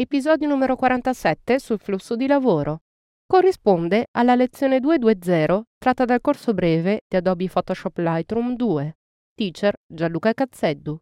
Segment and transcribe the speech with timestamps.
[0.00, 2.84] Episodio numero 47 sul flusso di lavoro.
[3.26, 8.96] Corrisponde alla lezione 220 tratta dal corso breve di Adobe Photoshop Lightroom 2.
[9.34, 10.98] Teacher Gianluca Cazzeddu.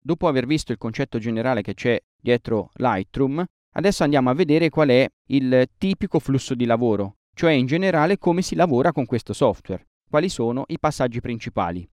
[0.00, 3.44] Dopo aver visto il concetto generale che c'è dietro Lightroom,
[3.76, 8.42] adesso andiamo a vedere qual è il tipico flusso di lavoro, cioè in generale come
[8.42, 11.88] si lavora con questo software, quali sono i passaggi principali.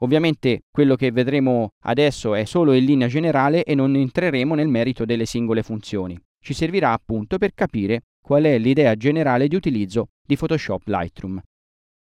[0.00, 5.04] Ovviamente quello che vedremo adesso è solo in linea generale e non entreremo nel merito
[5.04, 6.20] delle singole funzioni.
[6.40, 11.40] Ci servirà appunto per capire qual è l'idea generale di utilizzo di Photoshop Lightroom.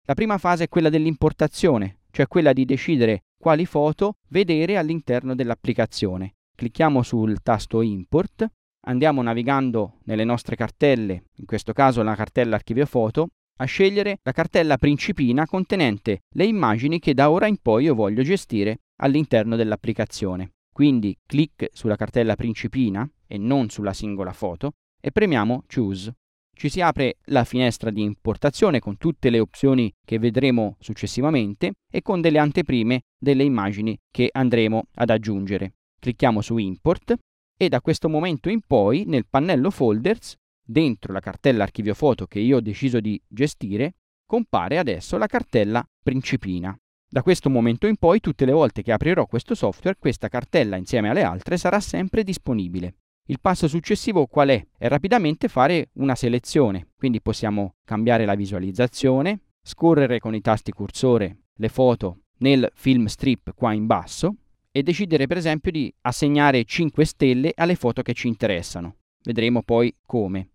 [0.05, 6.35] La prima fase è quella dell'importazione, cioè quella di decidere quali foto vedere all'interno dell'applicazione.
[6.55, 8.45] Clicchiamo sul tasto Import,
[8.87, 13.29] andiamo navigando nelle nostre cartelle, in questo caso la cartella archivio foto,
[13.61, 18.23] a scegliere la cartella principina contenente le immagini che da ora in poi io voglio
[18.23, 20.51] gestire all'interno dell'applicazione.
[20.73, 24.71] Quindi clic sulla cartella principina e non sulla singola foto
[25.01, 26.13] e premiamo Choose.
[26.55, 32.01] Ci si apre la finestra di importazione con tutte le opzioni che vedremo successivamente e
[32.01, 35.73] con delle anteprime delle immagini che andremo ad aggiungere.
[35.99, 37.15] Clicchiamo su Import
[37.57, 40.35] e da questo momento in poi nel pannello Folders
[40.69, 45.83] dentro la cartella archivio foto che io ho deciso di gestire, compare adesso la cartella
[46.03, 46.77] principina.
[47.11, 51.09] Da questo momento in poi, tutte le volte che aprirò questo software, questa cartella insieme
[51.09, 52.97] alle altre sarà sempre disponibile.
[53.29, 54.63] Il passo successivo qual è?
[54.77, 61.45] È rapidamente fare una selezione, quindi possiamo cambiare la visualizzazione, scorrere con i tasti cursore
[61.55, 64.35] le foto nel film strip qua in basso
[64.71, 68.97] e decidere per esempio di assegnare 5 stelle alle foto che ci interessano.
[69.23, 70.51] Vedremo poi come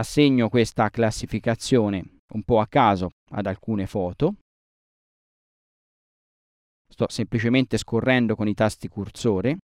[0.00, 4.34] assegno questa classificazione un po' a caso ad alcune foto.
[6.88, 9.58] Sto semplicemente scorrendo con i tasti cursore.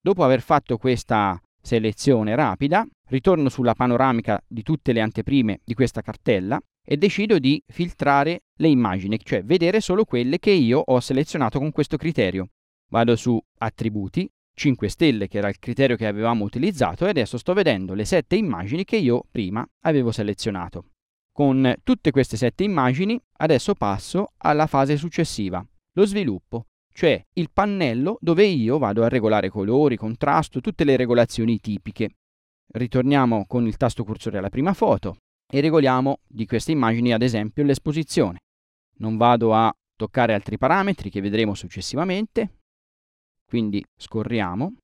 [0.00, 6.00] Dopo aver fatto questa selezione rapida, ritorno sulla panoramica di tutte le anteprime di questa
[6.00, 11.58] cartella e decido di filtrare le immagini, cioè vedere solo quelle che io ho selezionato
[11.58, 12.48] con questo criterio.
[12.90, 17.52] Vado su attributi, 5 stelle che era il criterio che avevamo utilizzato e adesso sto
[17.54, 20.86] vedendo le 7 immagini che io prima avevo selezionato.
[21.32, 25.64] Con tutte queste 7 immagini adesso passo alla fase successiva,
[25.94, 31.58] lo sviluppo, cioè il pannello dove io vado a regolare colori, contrasto, tutte le regolazioni
[31.58, 32.10] tipiche.
[32.74, 35.16] Ritorniamo con il tasto cursore alla prima foto
[35.50, 38.40] e regoliamo di queste immagini ad esempio l'esposizione.
[38.98, 42.61] Non vado a toccare altri parametri che vedremo successivamente,
[43.52, 44.76] quindi scorriamo.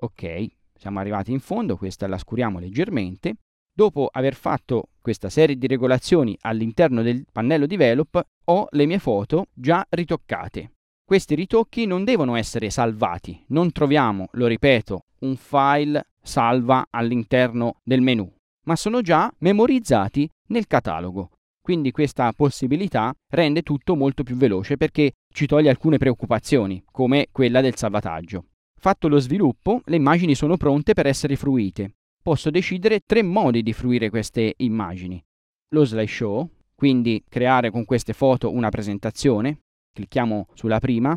[0.00, 3.34] Ok, siamo arrivati in fondo, questa la scuriamo leggermente.
[3.70, 9.48] Dopo aver fatto questa serie di regolazioni all'interno del pannello develop, ho le mie foto
[9.52, 10.72] già ritoccate.
[11.04, 18.00] Questi ritocchi non devono essere salvati, non troviamo, lo ripeto, un file salva all'interno del
[18.00, 18.34] menu,
[18.64, 21.32] ma sono già memorizzati nel catalogo.
[21.62, 27.60] Quindi questa possibilità rende tutto molto più veloce perché ci toglie alcune preoccupazioni, come quella
[27.60, 28.46] del salvataggio.
[28.80, 31.94] Fatto lo sviluppo, le immagini sono pronte per essere fruite.
[32.20, 35.22] Posso decidere tre modi di fruire queste immagini.
[35.68, 39.60] Lo slideshow, quindi creare con queste foto una presentazione.
[39.92, 41.14] Clicchiamo sulla prima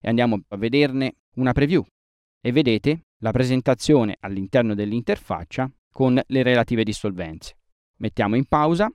[0.00, 1.84] e andiamo a vederne una preview.
[2.40, 7.56] E vedete la presentazione all'interno dell'interfaccia con le relative dissolvenze.
[7.98, 8.90] Mettiamo in pausa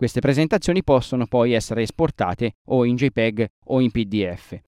[0.00, 4.58] queste presentazioni possono poi essere esportate o in JPEG o in PDF.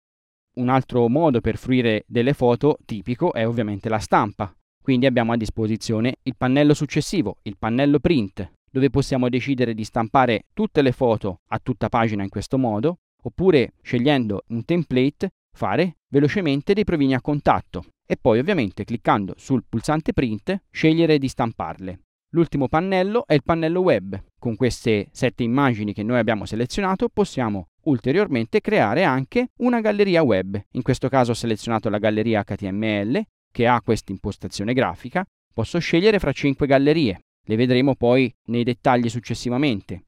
[0.56, 4.54] Un altro modo per fruire delle foto tipico è ovviamente la stampa.
[4.82, 10.48] Quindi abbiamo a disposizione il pannello successivo, il pannello print, dove possiamo decidere di stampare
[10.52, 16.74] tutte le foto a tutta pagina in questo modo, oppure scegliendo un template fare velocemente
[16.74, 22.00] dei provini a contatto e poi ovviamente cliccando sul pulsante print scegliere di stamparle.
[22.34, 24.18] L'ultimo pannello è il pannello web.
[24.38, 30.58] Con queste sette immagini che noi abbiamo selezionato possiamo ulteriormente creare anche una galleria web.
[30.70, 35.26] In questo caso ho selezionato la galleria HTML che ha questa impostazione grafica.
[35.52, 40.04] Posso scegliere fra cinque gallerie, le vedremo poi nei dettagli successivamente.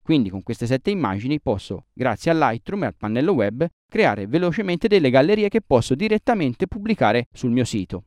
[0.00, 4.86] Quindi con queste sette immagini posso, grazie a Lightroom e al pannello web, creare velocemente
[4.86, 8.04] delle gallerie che posso direttamente pubblicare sul mio sito.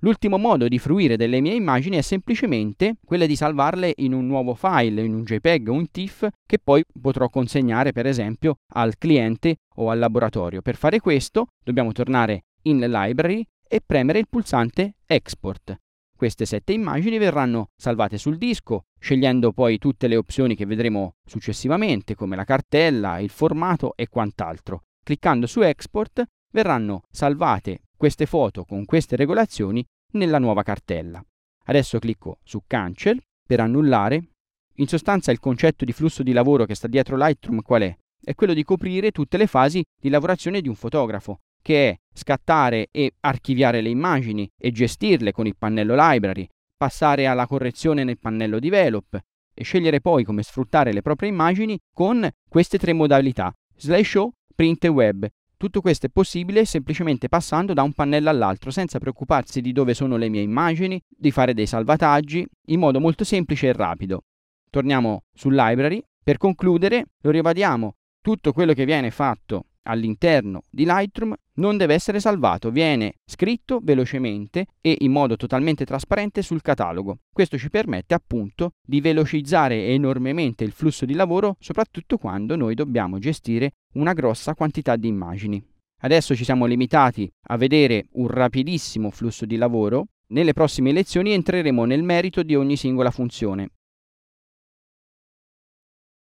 [0.00, 4.54] L'ultimo modo di fruire delle mie immagini è semplicemente quella di salvarle in un nuovo
[4.54, 9.56] file, in un JPEG o un TIFF che poi potrò consegnare per esempio al cliente
[9.76, 10.60] o al laboratorio.
[10.60, 15.78] Per fare questo dobbiamo tornare in Library e premere il pulsante Export.
[16.16, 22.14] Queste sette immagini verranno salvate sul disco, scegliendo poi tutte le opzioni che vedremo successivamente,
[22.14, 24.82] come la cartella, il formato e quant'altro.
[25.02, 31.24] Cliccando su Export verranno salvate queste foto con queste regolazioni nella nuova cartella.
[31.66, 34.30] Adesso clicco su Cancel per annullare.
[34.76, 37.96] In sostanza il concetto di flusso di lavoro che sta dietro Lightroom qual è?
[38.22, 42.88] È quello di coprire tutte le fasi di lavorazione di un fotografo, che è scattare
[42.90, 46.46] e archiviare le immagini e gestirle con il pannello Library,
[46.76, 49.18] passare alla correzione nel pannello Develop
[49.54, 54.88] e scegliere poi come sfruttare le proprie immagini con queste tre modalità, slideshow, print e
[54.88, 55.26] web.
[55.64, 60.18] Tutto questo è possibile semplicemente passando da un pannello all'altro senza preoccuparsi di dove sono
[60.18, 64.24] le mie immagini, di fare dei salvataggi, in modo molto semplice e rapido.
[64.68, 66.04] Torniamo sul library.
[66.22, 72.20] Per concludere, lo ribadiamo, tutto quello che viene fatto all'interno di Lightroom non deve essere
[72.20, 77.18] salvato, viene scritto velocemente e in modo totalmente trasparente sul catalogo.
[77.32, 83.18] Questo ci permette appunto di velocizzare enormemente il flusso di lavoro, soprattutto quando noi dobbiamo
[83.18, 85.64] gestire una grossa quantità di immagini.
[86.02, 91.84] Adesso ci siamo limitati a vedere un rapidissimo flusso di lavoro, nelle prossime lezioni entreremo
[91.84, 93.70] nel merito di ogni singola funzione.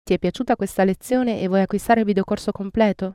[0.02, 3.14] Ti è piaciuta questa lezione e vuoi acquistare il videocorso completo?